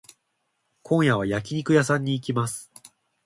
[0.81, 2.71] 今夜は焼肉屋さんに行きます。